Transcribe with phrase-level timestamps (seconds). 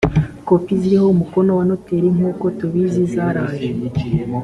[0.47, 3.67] kopi ziriho umukono wa noteri nk uko tubizi zaraje